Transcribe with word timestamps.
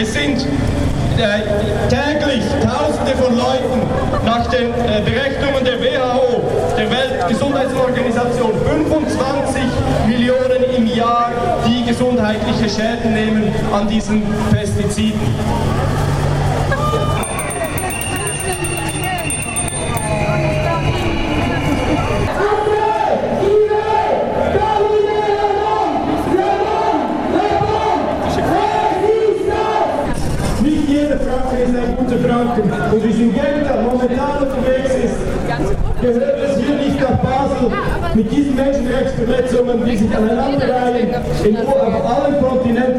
Es 0.00 0.12
sind 0.12 0.46
äh, 1.18 1.40
täglich 1.88 2.44
Tausende 2.62 3.16
von 3.20 3.36
Leuten 3.36 3.82
nach 4.24 4.46
den 4.46 4.68
äh, 4.70 5.02
Berechnungen 5.04 5.64
der 5.64 5.80
WHO, 5.80 6.40
der 6.76 6.88
Weltgesundheitsorganisation, 6.88 8.52
25 8.64 9.62
Millionen 10.06 10.62
im 10.76 10.86
Jahr, 10.86 11.32
die 11.66 11.84
gesundheitliche 11.84 12.68
Schäden 12.68 13.12
nehmen 13.12 13.52
an 13.72 13.88
diesen 13.88 14.22
Pestiziden. 14.52 15.20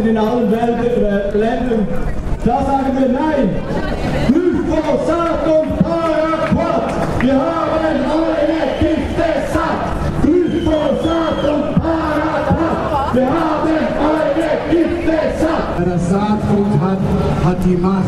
In 0.10 0.16
Welt, 0.16 0.98
äh, 0.98 1.38
Ländern. 1.38 1.88
Da 2.44 2.66
sagen 2.66 2.98
wir 2.98 3.10
Nein. 3.10 3.50
Glyphosat 4.28 5.46
und 5.46 5.78
Paraquat. 5.78 6.94
Wir 7.22 7.34
haben 7.34 8.00
alle 8.10 8.66
Gifte 8.80 9.30
satt. 9.54 9.82
Glyphosat 10.24 11.44
und 11.54 11.76
Paraquat. 11.76 13.14
Wir 13.14 13.26
haben 13.28 13.70
alle 14.02 14.26
Gifte 14.72 15.18
satt. 15.40 15.78
Wer 15.78 15.86
das 15.94 16.10
Saatgut 16.10 16.82
hat, 16.82 16.98
hat 17.46 17.58
die 17.64 17.78
Macht. 17.78 18.06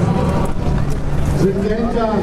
Syngenta 1.37 2.13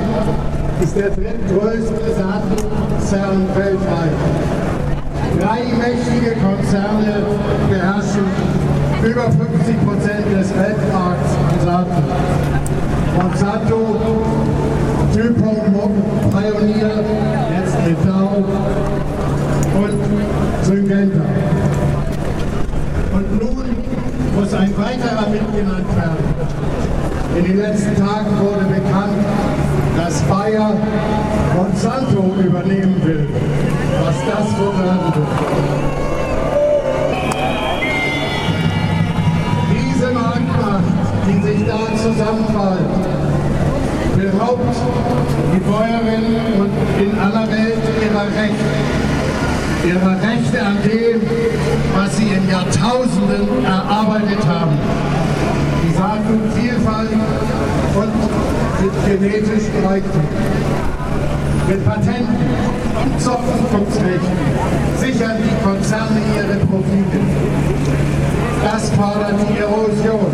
ist 0.83 0.97
der 0.97 1.11
drittgrößte 1.11 2.15
Saatgutkonzern 2.19 3.47
weltweit. 3.55 4.17
Drei 5.39 5.61
mächtige 5.79 6.34
Konzerne 6.41 7.23
beherrschen 7.71 8.48
über 9.19 9.33
50 9.33 9.85
Prozent 9.85 10.27
des 10.33 10.57
Weltmarkts 10.57 11.33
an 11.51 11.61
Saatgut. 11.65 12.05
Monsanto, 13.17 13.97
DuPont, 15.13 16.31
Pioneer, 16.31 17.05
jetzt 17.51 17.77
Dow 18.07 18.45
und 19.75 20.65
Syngenta. 20.65 21.25
Und 23.13 23.43
nun 23.43 23.65
muss 24.37 24.55
ein 24.55 24.73
weiterer 24.77 25.29
mitgenannt 25.31 25.97
werden. 25.97 26.25
In 27.37 27.45
den 27.45 27.59
letzten 27.59 27.97
Tagen 27.97 28.39
wurde 28.39 28.67
bekannt, 28.67 29.25
dass 29.97 30.23
Bayer 30.23 30.75
Monsanto 31.57 32.35
übernehmen 32.41 33.03
will. 33.05 33.29
Was 34.05 34.15
das 34.27 34.59
wohl 34.59 34.85
werden 34.85 35.13
wird. 35.15 35.98
Die 41.29 41.41
sich 41.47 41.67
da 41.67 41.79
zusammenfallen, 41.97 42.89
beraubt 44.16 44.77
die 45.55 45.61
Bäuerinnen 45.61 46.37
und 46.59 46.72
in 47.03 47.19
aller 47.19 47.47
Welt 47.49 47.83
ihrer 48.03 48.27
Rechte 48.27 49.09
ihrer 49.89 50.16
Rechte 50.21 50.61
an 50.61 50.77
dem, 50.84 51.21
was 51.97 52.16
sie 52.16 52.28
in 52.28 52.49
Jahrtausenden 52.49 53.65
erarbeitet 53.65 54.44
haben. 54.47 54.77
Die 55.83 55.94
Saatgutvielfalt 55.94 57.11
und 57.95 58.12
mit 58.83 59.21
genetischen 59.21 59.84
Reichtum. 59.87 60.28
Mit 61.69 61.84
Patenten 61.84 62.37
und 63.05 63.21
Zuchtzuchtsrechten 63.21 64.39
sichern 64.97 65.37
die 65.39 65.65
Konzerne 65.65 66.21
ihre 66.37 66.56
Profite. 66.66 67.21
Das 68.65 68.91
fordert 68.91 69.34
die 69.49 69.59
Erosion, 69.59 70.33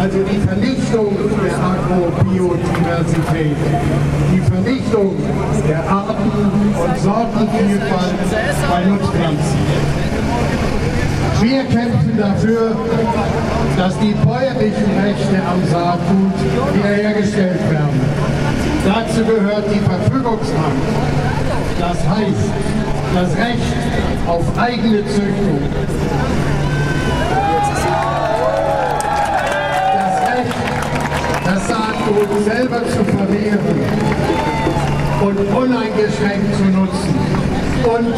also 0.00 0.18
die 0.22 0.38
Vernichtung 0.38 1.14
der 1.44 1.56
Agrobiodiversität, 1.60 3.56
die 4.32 4.40
Vernichtung 4.40 5.16
der 5.68 5.80
Arten- 5.90 6.32
und 6.72 6.98
Sortenvielfalt 6.98 8.14
bei 8.70 8.84
Nutzpflanzen. 8.86 9.58
Wir 11.42 11.64
kämpfen 11.64 12.16
dafür, 12.16 12.76
dass 13.76 13.98
die 13.98 14.14
bäuerlichen 14.24 14.90
Rechte 15.02 15.36
am 15.46 15.60
Saatgut 15.70 16.32
wiederhergestellt 16.74 17.60
werden. 17.70 18.00
Dazu 18.86 19.24
gehört 19.24 19.64
die 19.70 19.80
Verfügungsmacht, 19.80 20.80
das 21.78 21.98
heißt 22.08 22.50
das 23.14 23.36
Recht 23.36 23.76
auf 24.26 24.44
eigene 24.56 25.04
Züchtung, 25.04 25.60
Saatgut 32.10 32.42
selber 32.44 32.82
zu 32.88 33.04
vermehren 33.04 33.60
und 35.22 35.38
uneingeschränkt 35.56 36.56
zu 36.56 36.64
nutzen 36.64 37.14
und 37.84 38.14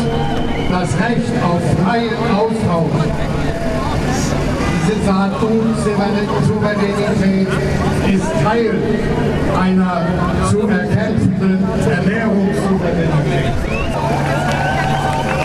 das 0.71 0.89
Recht 0.99 1.33
auf 1.45 1.61
freien 1.85 2.17
Austausch. 2.35 3.05
Diese 4.89 5.05
Saatgutsouveränität 5.05 7.49
ist 8.15 8.33
Teil 8.43 8.75
einer 9.61 10.07
zu 10.49 10.61
erkämpfenden 10.61 11.59
Ernährungssouveränität. 11.91 13.53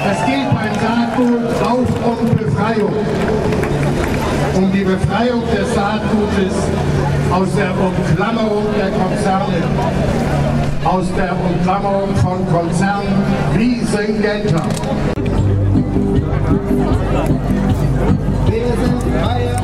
Es 0.09 0.19
geht 0.25 0.49
beim 0.49 0.73
Saatgut 0.81 1.43
auch 1.63 1.91
um 2.11 2.19
Befreiung. 2.37 2.95
Um 4.57 4.71
die 4.71 4.83
Befreiung 4.83 5.43
des 5.55 5.71
Saatgutes 5.75 6.53
aus 7.31 7.47
der 7.55 7.69
Umklammerung 7.79 8.65
der 8.75 8.89
Konzerne, 8.89 9.61
aus 10.83 11.05
der 11.15 11.31
Umklammerung 11.33 12.15
von 12.15 12.43
Konzernen 12.51 13.23
wie 13.53 13.81
Syngenta. 13.85 14.63
Wir 18.49 18.65
sind 18.65 19.03
freie 19.21 19.57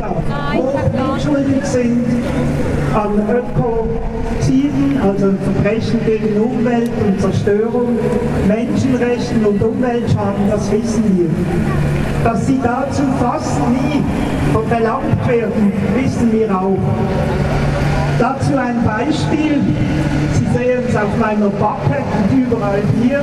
hoch 0.00 1.14
unschuldig 1.14 1.64
sind 1.64 2.04
an 2.94 3.22
Ökoziden, 3.28 5.00
also 5.02 5.32
Verbrechen 5.42 6.00
gegen 6.04 6.40
Umwelt 6.40 6.90
und 7.06 7.20
Zerstörung, 7.20 7.98
Menschenrechten 8.46 9.44
und 9.44 9.62
Umweltschaden, 9.62 10.50
das 10.50 10.70
wissen 10.70 11.04
wir. 11.16 11.30
Dass 12.24 12.46
sie 12.46 12.60
dazu 12.62 13.02
fast 13.20 13.58
nie 13.70 14.02
belangt 14.68 15.28
werden, 15.28 15.72
wissen 15.94 16.32
wir 16.32 16.50
auch. 16.54 17.71
Dazu 18.22 18.56
ein 18.56 18.84
Beispiel. 18.84 19.58
Sie 20.34 20.46
sehen 20.56 20.84
es 20.88 20.94
auf 20.94 21.10
meiner 21.18 21.48
Backe 21.48 21.98
und 21.98 22.38
überall 22.38 22.80
hier 23.02 23.20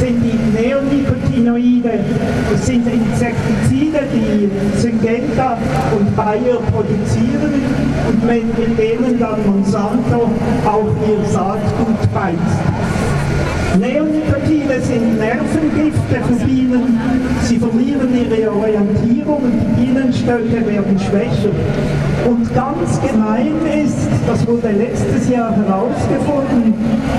sind 0.00 0.22
die 0.22 0.38
Neonicotinoide. 0.58 1.98
Das 2.50 2.64
sind 2.64 2.86
Insektizide, 2.86 4.00
die 4.14 4.80
Syngenta 4.80 5.58
und 5.94 6.16
Bayer 6.16 6.56
produzieren 6.72 7.52
und 8.08 8.24
mit 8.24 8.78
denen 8.78 9.18
dann 9.20 9.44
Monsanto 9.44 10.30
auch 10.64 10.88
ihr 11.06 11.30
Saatgut 11.30 12.14
beißt. 12.14 12.94
Neonicotine 13.78 14.80
sind 14.80 15.18
Nervengifte 15.18 16.16
für 16.28 16.44
Bienen. 16.46 16.98
Sie 17.42 17.58
verlieren 17.58 18.08
ihre 18.14 18.52
Orientierung 18.52 19.42
und 19.42 19.52
die 19.52 19.84
Bienenstöcke 19.84 20.66
werden 20.66 20.98
schwächer. 20.98 21.50
Und 22.24 22.54
ganz 22.54 23.00
gemein 23.02 23.52
das 24.26 24.46
wurde 24.46 24.70
letztes 24.70 25.28
Jahr 25.28 25.54
herausgefunden, 25.54 26.74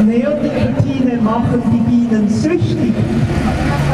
Neonicotine 0.05 1.21
machen 1.21 1.61
die 1.71 1.89
Bienen 1.89 2.29
süchtig. 2.29 2.93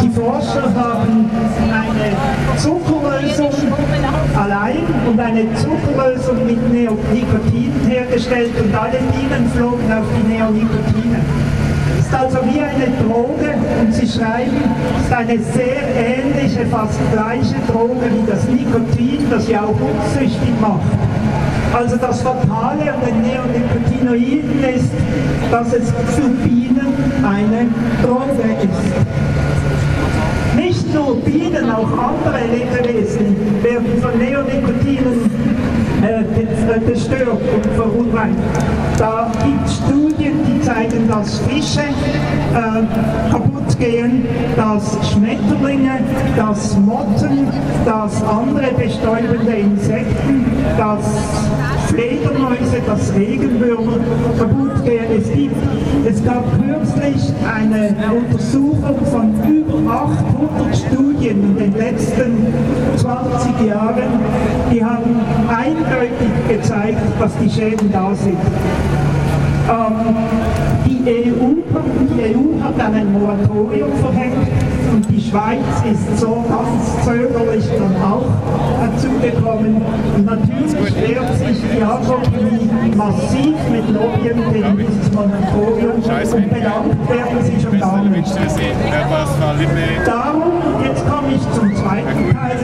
Die 0.01 0.09
Forscher 0.09 0.63
haben 0.75 1.29
eine 1.71 2.57
Zuckerlösung 2.57 3.51
allein 4.35 4.83
und 5.09 5.19
eine 5.19 5.45
Zuckerlösung 5.55 6.45
mit 6.45 6.71
Nikotin 6.71 7.71
hergestellt 7.87 8.51
und 8.63 8.73
alle 8.73 8.97
Bienen 8.97 9.49
flogen 9.55 9.91
auf 9.91 10.05
die 10.17 10.33
Neonikotine. 10.33 11.19
Es 11.99 12.05
ist 12.05 12.13
also 12.13 12.37
wie 12.43 12.59
eine 12.61 12.87
Droge 13.03 13.53
und 13.79 13.93
Sie 13.93 14.07
schreiben, 14.07 14.57
ist 15.01 15.13
eine 15.13 15.37
sehr 15.39 15.83
ähnliche, 15.95 16.65
fast 16.67 16.99
gleiche 17.11 17.55
Droge 17.67 18.05
wie 18.11 18.29
das 18.29 18.47
Nikotin, 18.47 19.29
das 19.29 19.47
ja 19.47 19.63
auch 19.63 19.69
unsüchtig 19.69 20.53
macht. 20.59 20.81
Also 21.73 21.95
das 21.95 22.21
Fatale 22.21 22.93
an 22.93 22.99
den 23.05 23.21
Neonicotinoiden 23.21 24.63
ist, 24.63 24.91
dass 25.49 25.73
es 25.73 25.89
für 26.15 26.29
Bienen 26.43 26.93
eine 27.23 27.67
Droge 28.03 28.41
ist. 28.61 29.10
Auch 31.81 31.97
andere 31.97 32.41
Lebewesen 32.45 33.35
werden 33.63 33.99
von 33.99 34.15
Neonicotinen 34.19 35.31
äh, 36.03 36.85
zerstört 36.85 37.41
und 37.55 37.65
verunreinigt. 37.75 38.37
Da 38.99 39.31
gibt 39.43 39.65
es 39.65 39.77
Studien, 39.77 40.39
die 40.45 40.61
zeigen, 40.61 41.07
dass 41.07 41.39
Fische 41.39 41.81
äh, 41.81 43.31
kaputt 43.31 43.79
gehen, 43.79 44.25
dass 44.55 44.95
Schmetterlinge, 45.11 46.01
dass 46.37 46.77
Motten, 46.77 47.47
dass 47.83 48.23
andere 48.23 48.71
bestäubende 48.73 49.51
Insekten, 49.51 50.45
dass 50.77 51.05
Dass 52.85 53.13
Regenwürmer 53.15 53.99
kaputt 54.37 54.83
gehen. 54.83 55.05
Es, 55.17 55.31
gibt, 55.31 55.55
es 56.05 56.23
gab 56.25 56.43
kürzlich 56.59 57.33
eine 57.45 57.95
Untersuchung 58.13 59.05
von 59.05 59.33
über 59.49 59.91
800 59.91 60.75
Studien 60.75 61.57
in 61.57 61.57
den 61.57 61.77
letzten 61.77 62.47
20 62.97 63.67
Jahren, 63.67 64.19
die 64.71 64.83
haben 64.83 65.19
eindeutig 65.47 66.31
gezeigt, 66.49 66.99
dass 67.19 67.31
die 67.37 67.49
Schäden 67.49 67.91
da 67.91 68.13
sind. 68.15 68.37
Ähm, 69.69 70.15
die, 70.85 71.09
EU, 71.09 71.55
die 72.09 72.35
EU 72.35 72.63
hat 72.63 72.79
dann 72.79 72.95
ein 72.95 73.13
Moratorium 73.13 73.91
verhängt 74.01 74.47
und 74.91 75.09
die 75.09 75.21
Schweiz 75.21 75.63
ist 75.89 76.19
so 76.19 76.43
ganz 76.47 77.05
zögerlich 77.05 77.65
dann 77.77 77.95
auch 78.01 78.25
dazu 78.79 79.07
gekommen. 79.19 79.81
Und 80.15 80.25
natürlich 80.25 80.95
wehrt 80.95 81.37
sich 81.37 81.57
die 81.73 81.81
Agrochemie 81.81 82.95
massiv 82.95 83.55
mit 83.71 83.89
Lobbyen 83.89 84.53
gegen 84.53 84.77
dieses 84.77 85.11
Moratorium 85.13 85.95
und 85.95 86.49
belangt 86.49 87.09
werden 87.09 87.41
sie 87.43 87.61
schon 87.61 87.79
gar 87.79 88.03
nicht. 88.03 88.35
Darum, 90.05 90.51
jetzt 90.83 91.07
komme 91.07 91.27
ich 91.35 91.41
zum 91.53 91.75
zweiten 91.75 92.35
Teil, 92.35 92.57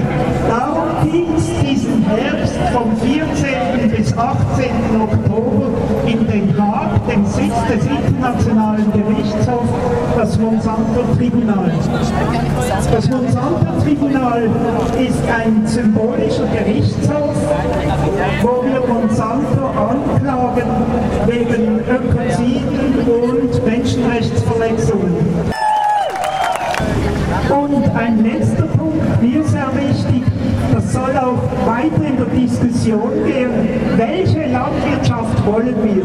darum 0.50 1.12
gibt 1.12 1.38
es 1.38 1.48
diesen 1.62 2.06
Herbst 2.06 2.56
vom 2.74 2.96
14. 2.98 3.90
bis 3.90 4.18
18. 4.18 5.02
Oktober 5.02 5.68
in 6.06 6.28
Den 6.28 6.58
Haag, 6.58 7.08
den 7.08 7.26
Sitz 7.26 7.56
des 7.70 7.86
Internationalen 7.86 8.92
Gerichtshofs, 8.92 9.70
das 10.38 10.44
Monsanto-Tribunal. 10.44 11.72
Das 12.92 13.10
Monsanto-Tribunal 13.10 14.44
ist 15.00 15.22
ein 15.30 15.66
symbolischer 15.66 16.46
Gerichtshof, 16.48 17.36
wo 18.42 18.64
wir 18.64 18.82
Monsanto 18.88 19.66
anklagen 19.66 20.70
wegen 21.26 21.80
Ökoziden 21.80 22.94
und 23.08 23.66
Menschenrechtsverletzungen. 23.66 25.16
Und 27.50 27.96
ein 27.96 28.24
letzter 28.24 28.66
Punkt, 28.78 29.22
mir 29.22 29.44
sehr 29.44 29.70
wichtig, 29.74 30.24
das 30.74 30.94
soll 30.94 31.18
auch 31.18 31.42
weiter 31.66 32.06
in 32.06 32.18
der 32.18 32.26
Diskussion 32.26 33.12
gehen, 33.26 33.50
welche 33.96 34.52
Landwirtschaft 34.52 35.46
wollen 35.46 35.76
wir? 35.84 36.04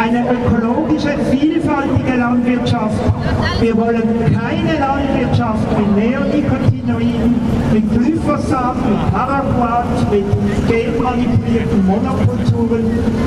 Eine 0.00 0.24
ökologische, 0.30 0.63
vielfältige 1.00 2.16
Landwirtschaft. 2.18 3.00
Wir 3.60 3.76
wollen 3.76 4.02
keine 4.32 4.78
Landwirtschaft 4.78 5.66
mit 5.78 5.96
Neonicotinoiden, 5.96 7.34
mit 7.72 7.90
Glyphosat, 7.90 8.76
mit 8.76 9.12
Paraquat, 9.12 9.86
mit 10.10 10.24
genmanipulierten 10.68 11.86
Monokulturen. 11.86 12.84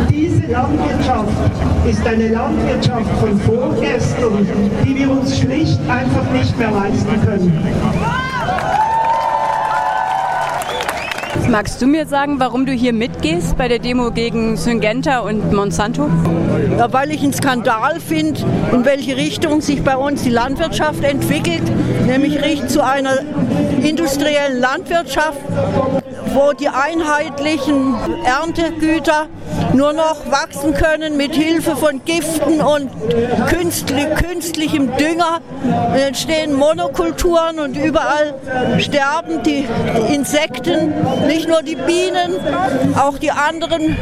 Diese 0.09 0.47
Landwirtschaft 0.51 1.33
ist 1.89 2.07
eine 2.07 2.29
Landwirtschaft 2.29 3.09
von 3.19 3.39
vorgestern, 3.39 4.47
die 4.85 4.95
wir 4.95 5.11
uns 5.11 5.37
schlicht 5.37 5.79
einfach 5.89 6.31
nicht 6.31 6.57
mehr 6.57 6.71
leisten 6.71 7.21
können. 7.25 8.37
Magst 11.49 11.81
du 11.81 11.88
mir 11.88 12.05
sagen, 12.05 12.39
warum 12.39 12.65
du 12.65 12.73
hier 12.73 12.91
mitgehst 12.91 13.57
bei 13.57 13.69
der 13.69 13.79
Demo 13.79 14.11
gegen 14.11 14.57
Syngenta 14.57 15.19
und 15.19 15.53
Monsanto? 15.53 16.09
Ja, 16.77 16.91
weil 16.91 17.11
ich 17.11 17.23
einen 17.23 17.31
Skandal 17.31 18.01
finde, 18.01 18.41
in 18.73 18.83
welche 18.83 19.15
Richtung 19.15 19.61
sich 19.61 19.81
bei 19.81 19.95
uns 19.95 20.23
die 20.23 20.29
Landwirtschaft 20.29 21.03
entwickelt, 21.03 21.63
nämlich 22.05 22.67
zu 22.67 22.83
einer 22.83 23.19
industriellen 23.81 24.59
Landwirtschaft, 24.59 25.39
wo 26.33 26.51
die 26.51 26.67
einheitlichen 26.67 27.95
Erntegüter 28.25 29.27
nur 29.77 29.94
noch 29.94 30.31
wachsen 30.31 30.74
können 30.74 31.18
mit 31.18 31.35
Hilfe 31.35 31.75
von 31.75 32.03
Giften 32.03 32.62
und 32.62 32.89
künstlich, 33.47 34.07
künstlichem 34.15 34.97
Dünger. 34.97 35.39
Entstehen 35.95 36.53
Monokulturen 36.53 37.59
und 37.59 37.77
überall 37.77 38.33
sterben 38.79 39.44
die 39.44 39.68
Insekten, 40.12 40.94
nicht 41.27 41.47
nur 41.47 41.62
die 41.62 41.75
Bienen, 41.75 42.35
auch 42.97 43.19
die 43.19 43.31
anderen, 43.31 43.95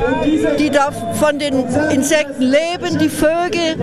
die 0.57 0.69
da 0.69 0.91
von 0.91 1.39
den 1.39 1.65
Insekten 1.91 2.43
leben, 2.43 2.97
die 2.97 3.09
Vögel 3.09 3.75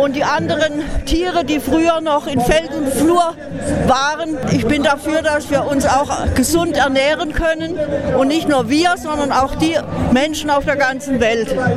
und 0.00 0.14
die 0.14 0.24
anderen 0.24 0.84
Tiere, 1.04 1.44
die 1.44 1.58
früher 1.58 2.00
noch 2.00 2.28
in 2.28 2.40
Feld 2.40 2.70
und 2.72 2.92
Flur 2.92 3.34
waren. 3.86 4.38
Ich 4.52 4.66
bin 4.66 4.84
dafür, 4.84 5.22
dass 5.22 5.50
wir 5.50 5.66
uns 5.66 5.84
auch 5.84 6.34
gesund 6.34 6.76
ernähren 6.76 7.32
können 7.32 7.76
und 8.16 8.28
nicht 8.28 8.48
nur 8.48 8.68
wir, 8.68 8.94
sondern 8.96 9.32
auch 9.32 9.56
die 9.56 9.76
Menschen 10.12 10.50
auf 10.50 10.64
der 10.64 10.76
ganzen 10.76 11.07
Welt. 11.16 11.54
À 11.56 11.68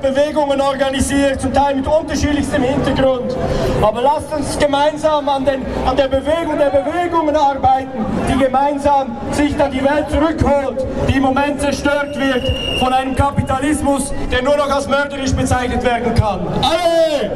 Bewegungen 0.00 0.60
organisiert, 0.60 1.40
zum 1.40 1.52
Teil 1.52 1.76
mit 1.76 1.86
unterschiedlichstem 1.86 2.62
Hintergrund. 2.62 3.36
Aber 3.82 4.02
lasst 4.02 4.32
uns 4.32 4.58
gemeinsam 4.58 5.28
an, 5.28 5.44
den, 5.44 5.64
an 5.86 5.96
der 5.96 6.08
Bewegung 6.08 6.58
der 6.58 6.70
Bewegungen 6.70 7.36
arbeiten, 7.36 8.04
die 8.28 8.38
gemeinsam 8.38 9.16
sich 9.32 9.56
dann 9.56 9.70
die 9.70 9.84
Welt 9.84 10.10
zurückholt, 10.10 10.84
die 11.08 11.16
im 11.16 11.22
Moment 11.22 11.60
zerstört 11.60 12.16
wird 12.16 12.50
von 12.80 12.92
einem 12.92 13.14
Kapitalismus, 13.14 14.12
der 14.30 14.42
nur 14.42 14.56
noch 14.56 14.70
als 14.70 14.88
mörderisch 14.88 15.32
bezeichnet 15.32 15.84
werden 15.84 16.14
kann. 16.14 16.46
Alle! 16.62 17.30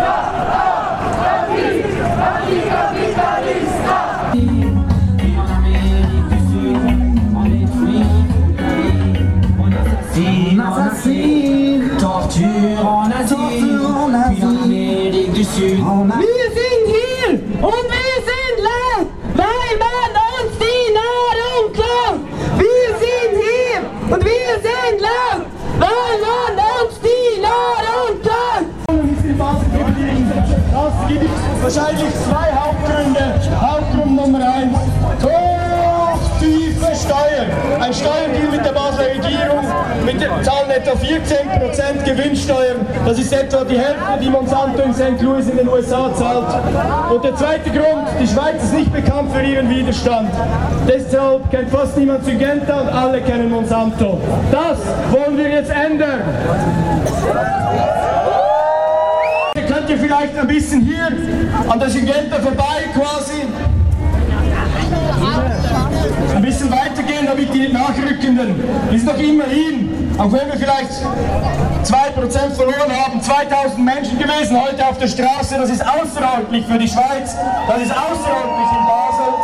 Torture 0.00 0.29
wahrscheinlich 31.76 32.12
zwei 32.28 32.52
Hauptgründe. 32.52 33.34
Hauptgrund 33.60 34.16
Nummer 34.16 34.38
eins, 34.38 34.76
tiefe 36.40 36.96
Steuern. 36.96 37.80
Ein 37.80 37.94
Steuerdeal 37.94 38.48
mit 38.50 38.64
der 38.64 38.72
Basler 38.72 39.06
Regierung, 39.06 39.64
mit 40.04 40.20
der 40.20 40.42
zahlen 40.42 40.70
etwa 40.70 40.92
14% 40.92 42.04
Gewinnsteuern. 42.04 42.86
Das 43.06 43.18
ist 43.18 43.32
etwa 43.32 43.64
die 43.64 43.78
Hälfte, 43.78 44.18
die 44.20 44.30
Monsanto 44.30 44.82
in 44.82 44.94
St. 44.94 45.20
Louis 45.22 45.48
in 45.48 45.58
den 45.58 45.68
USA 45.68 46.12
zahlt. 46.14 46.46
Und 47.10 47.22
der 47.22 47.36
zweite 47.36 47.70
Grund, 47.70 48.08
die 48.20 48.26
Schweiz 48.26 48.62
ist 48.64 48.74
nicht 48.74 48.92
bekannt 48.92 49.32
für 49.32 49.42
ihren 49.42 49.70
Widerstand. 49.70 50.30
Deshalb 50.88 51.50
kennt 51.50 51.70
fast 51.70 51.96
niemand 51.96 52.24
Syngenta 52.24 52.80
und 52.80 52.88
alle 52.88 53.20
kennen 53.20 53.50
Monsanto. 53.50 54.18
Das 54.50 54.78
wollen 55.12 55.36
wir 55.36 55.50
jetzt 55.50 55.70
ändern 55.70 56.20
heute 59.90 59.98
vielleicht 59.98 60.38
ein 60.38 60.46
bisschen 60.46 60.82
hier 60.82 61.08
an 61.68 61.80
der 61.80 61.88
Gigenta 61.88 62.38
vorbei 62.40 62.84
quasi. 62.94 63.42
Ein 66.34 66.42
bisschen 66.42 66.70
weitergehen, 66.70 67.26
damit 67.26 67.52
die 67.52 67.68
Nachrückenden, 67.72 68.62
ist 68.92 69.04
noch 69.04 69.18
immerhin, 69.18 70.14
auch 70.16 70.32
wenn 70.32 70.46
wir 70.46 70.56
vielleicht 70.56 70.90
2% 70.92 72.50
verloren 72.54 72.92
haben, 73.04 73.20
2000 73.20 73.84
Menschen 73.84 74.18
gewesen 74.18 74.60
heute 74.60 74.86
auf 74.86 74.98
der 74.98 75.08
Straße, 75.08 75.56
das 75.58 75.70
ist 75.70 75.82
außerordentlich 75.82 76.66
für 76.66 76.78
die 76.78 76.88
Schweiz, 76.88 77.36
das 77.68 77.82
ist 77.82 77.90
außerordentlich 77.90 78.70
in 78.72 78.86
Basel. 78.86 79.34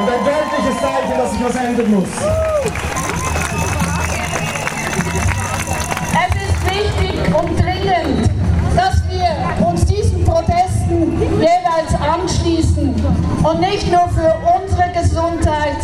Und 0.00 0.08
ein 0.08 0.24
deutliches 0.24 0.80
Zeichen, 0.80 1.18
dass 1.18 1.30
sich 1.32 1.44
was 1.44 1.56
ändern 1.56 1.90
muss. 1.90 2.97
Und 13.48 13.60
nicht 13.60 13.90
nur 13.90 14.08
für 14.08 14.34
unsere 14.60 14.90
Gesundheit 14.92 15.78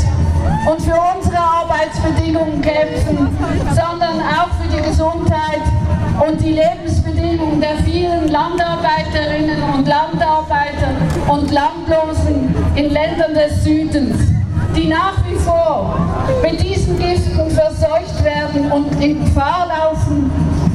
und 0.68 0.82
für 0.82 0.98
unsere 1.16 1.38
Arbeitsbedingungen 1.38 2.60
kämpfen, 2.60 3.28
sondern 3.70 4.20
auch 4.20 4.48
für 4.60 4.68
die 4.68 4.82
Gesundheit 4.82 5.62
und 6.26 6.40
die 6.40 6.52
Lebensbedingungen 6.52 7.60
der 7.60 7.76
vielen 7.78 8.28
Landarbeiterinnen 8.28 9.62
und 9.74 9.88
Landarbeiter 9.88 10.90
und 11.28 11.50
Landlosen 11.50 12.54
in 12.74 12.90
Ländern 12.90 13.34
des 13.34 13.64
Südens, 13.64 14.16
die 14.76 14.88
nach 14.88 15.16
wie 15.26 15.36
vor 15.36 15.96
mit 16.42 16.62
diesen 16.62 16.98
Giften 16.98 17.50
verseucht 17.50 18.22
werden 18.22 18.70
und 18.70 19.02
in 19.02 19.24
Gefahr 19.24 19.68
laufen, 19.68 20.30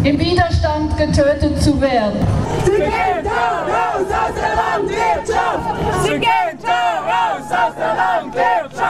im 0.10 0.20
Widerstand 0.20 0.98
getötet 0.98 1.62
zu 1.62 1.80
werden. 1.80 2.18
Sie 2.66 2.72
gehen 2.72 3.24
da 3.24 3.62
raus 3.62 4.08
aus 4.10 4.34
der 4.34 4.56
Landwirtschaft! 4.56 6.04
Sie 6.04 6.18
gehen 6.20 6.60
da 6.64 7.00
raus 7.00 7.46
aus 7.52 7.76
der 7.76 7.96
Landwirtschaft! 7.96 8.90